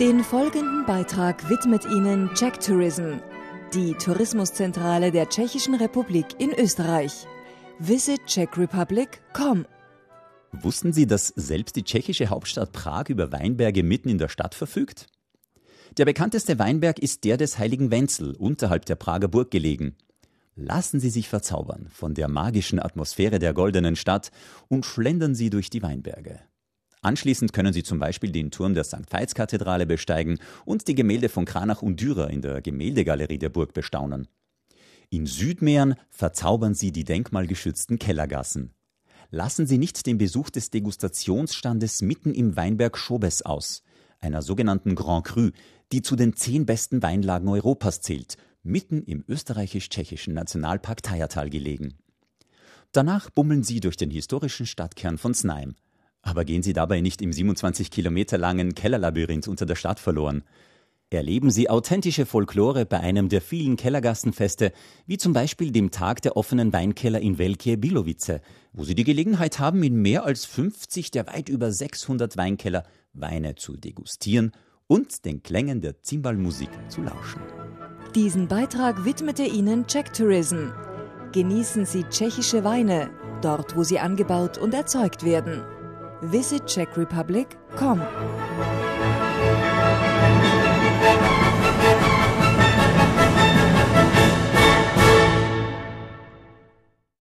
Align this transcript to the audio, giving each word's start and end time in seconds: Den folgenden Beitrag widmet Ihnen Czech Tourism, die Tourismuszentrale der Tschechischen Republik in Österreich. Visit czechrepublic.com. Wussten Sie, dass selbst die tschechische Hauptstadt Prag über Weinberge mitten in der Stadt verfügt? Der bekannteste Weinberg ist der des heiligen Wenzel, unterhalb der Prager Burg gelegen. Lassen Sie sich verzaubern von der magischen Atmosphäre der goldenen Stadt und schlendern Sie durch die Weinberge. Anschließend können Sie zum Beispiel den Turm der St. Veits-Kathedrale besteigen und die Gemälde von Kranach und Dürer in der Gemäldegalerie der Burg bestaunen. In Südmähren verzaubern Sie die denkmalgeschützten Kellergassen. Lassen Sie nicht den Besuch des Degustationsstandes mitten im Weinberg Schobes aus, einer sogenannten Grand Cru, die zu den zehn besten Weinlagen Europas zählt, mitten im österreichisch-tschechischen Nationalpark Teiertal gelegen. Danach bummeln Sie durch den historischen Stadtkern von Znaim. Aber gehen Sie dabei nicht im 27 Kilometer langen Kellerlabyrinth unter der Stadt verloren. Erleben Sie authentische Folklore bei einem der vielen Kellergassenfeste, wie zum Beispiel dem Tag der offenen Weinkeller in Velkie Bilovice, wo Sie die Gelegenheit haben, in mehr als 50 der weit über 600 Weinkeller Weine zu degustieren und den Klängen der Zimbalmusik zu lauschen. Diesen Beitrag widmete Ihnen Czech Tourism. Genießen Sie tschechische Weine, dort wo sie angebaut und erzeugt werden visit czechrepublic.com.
Den 0.00 0.22
folgenden 0.22 0.84
Beitrag 0.84 1.48
widmet 1.48 1.86
Ihnen 1.86 2.28
Czech 2.34 2.58
Tourism, 2.58 3.14
die 3.72 3.94
Tourismuszentrale 3.94 5.10
der 5.10 5.30
Tschechischen 5.30 5.74
Republik 5.74 6.26
in 6.38 6.52
Österreich. 6.52 7.26
Visit 7.78 8.20
czechrepublic.com. 8.26 9.64
Wussten 10.52 10.92
Sie, 10.92 11.06
dass 11.06 11.28
selbst 11.28 11.76
die 11.76 11.82
tschechische 11.82 12.28
Hauptstadt 12.28 12.72
Prag 12.72 13.08
über 13.08 13.32
Weinberge 13.32 13.82
mitten 13.82 14.10
in 14.10 14.18
der 14.18 14.28
Stadt 14.28 14.54
verfügt? 14.54 15.06
Der 15.96 16.04
bekannteste 16.04 16.58
Weinberg 16.58 16.98
ist 16.98 17.24
der 17.24 17.38
des 17.38 17.58
heiligen 17.58 17.90
Wenzel, 17.90 18.36
unterhalb 18.36 18.84
der 18.84 18.96
Prager 18.96 19.28
Burg 19.28 19.50
gelegen. 19.50 19.96
Lassen 20.56 21.00
Sie 21.00 21.10
sich 21.10 21.30
verzaubern 21.30 21.88
von 21.90 22.12
der 22.12 22.28
magischen 22.28 22.80
Atmosphäre 22.80 23.38
der 23.38 23.54
goldenen 23.54 23.96
Stadt 23.96 24.30
und 24.68 24.84
schlendern 24.84 25.34
Sie 25.34 25.48
durch 25.48 25.70
die 25.70 25.82
Weinberge. 25.82 26.40
Anschließend 27.06 27.52
können 27.52 27.72
Sie 27.72 27.84
zum 27.84 28.00
Beispiel 28.00 28.32
den 28.32 28.50
Turm 28.50 28.74
der 28.74 28.82
St. 28.82 29.12
Veits-Kathedrale 29.12 29.86
besteigen 29.86 30.40
und 30.64 30.88
die 30.88 30.96
Gemälde 30.96 31.28
von 31.28 31.44
Kranach 31.44 31.80
und 31.80 32.00
Dürer 32.00 32.30
in 32.30 32.42
der 32.42 32.60
Gemäldegalerie 32.60 33.38
der 33.38 33.48
Burg 33.48 33.74
bestaunen. 33.74 34.26
In 35.08 35.26
Südmähren 35.26 35.94
verzaubern 36.10 36.74
Sie 36.74 36.90
die 36.90 37.04
denkmalgeschützten 37.04 38.00
Kellergassen. 38.00 38.74
Lassen 39.30 39.68
Sie 39.68 39.78
nicht 39.78 40.04
den 40.04 40.18
Besuch 40.18 40.50
des 40.50 40.70
Degustationsstandes 40.70 42.02
mitten 42.02 42.34
im 42.34 42.56
Weinberg 42.56 42.98
Schobes 42.98 43.42
aus, 43.42 43.84
einer 44.18 44.42
sogenannten 44.42 44.96
Grand 44.96 45.26
Cru, 45.26 45.50
die 45.92 46.02
zu 46.02 46.16
den 46.16 46.34
zehn 46.34 46.66
besten 46.66 47.04
Weinlagen 47.04 47.48
Europas 47.48 48.00
zählt, 48.00 48.36
mitten 48.64 49.04
im 49.04 49.22
österreichisch-tschechischen 49.28 50.34
Nationalpark 50.34 51.04
Teiertal 51.04 51.50
gelegen. 51.50 51.98
Danach 52.90 53.30
bummeln 53.30 53.62
Sie 53.62 53.78
durch 53.78 53.96
den 53.96 54.10
historischen 54.10 54.66
Stadtkern 54.66 55.18
von 55.18 55.34
Znaim. 55.34 55.76
Aber 56.26 56.44
gehen 56.44 56.64
Sie 56.64 56.72
dabei 56.72 57.00
nicht 57.00 57.22
im 57.22 57.32
27 57.32 57.88
Kilometer 57.88 58.36
langen 58.36 58.74
Kellerlabyrinth 58.74 59.46
unter 59.46 59.64
der 59.64 59.76
Stadt 59.76 60.00
verloren. 60.00 60.42
Erleben 61.08 61.50
Sie 61.50 61.70
authentische 61.70 62.26
Folklore 62.26 62.84
bei 62.84 62.98
einem 62.98 63.28
der 63.28 63.40
vielen 63.40 63.76
Kellergassenfeste, 63.76 64.72
wie 65.06 65.18
zum 65.18 65.32
Beispiel 65.32 65.70
dem 65.70 65.92
Tag 65.92 66.22
der 66.22 66.36
offenen 66.36 66.72
Weinkeller 66.72 67.20
in 67.20 67.38
Velkie 67.38 67.76
Bilovice, 67.76 68.40
wo 68.72 68.82
Sie 68.82 68.96
die 68.96 69.04
Gelegenheit 69.04 69.60
haben, 69.60 69.84
in 69.84 70.02
mehr 70.02 70.24
als 70.24 70.44
50 70.46 71.12
der 71.12 71.28
weit 71.28 71.48
über 71.48 71.70
600 71.70 72.36
Weinkeller 72.36 72.82
Weine 73.12 73.54
zu 73.54 73.76
degustieren 73.76 74.50
und 74.88 75.24
den 75.24 75.44
Klängen 75.44 75.80
der 75.80 76.02
Zimbalmusik 76.02 76.70
zu 76.88 77.02
lauschen. 77.02 77.40
Diesen 78.16 78.48
Beitrag 78.48 79.04
widmete 79.04 79.44
Ihnen 79.44 79.86
Czech 79.86 80.06
Tourism. 80.06 80.70
Genießen 81.30 81.86
Sie 81.86 82.02
tschechische 82.02 82.64
Weine, 82.64 83.10
dort 83.42 83.76
wo 83.76 83.84
sie 83.84 84.00
angebaut 84.00 84.58
und 84.58 84.74
erzeugt 84.74 85.24
werden 85.24 85.62
visit 86.26 86.64
czechrepublic.com. 86.66 88.00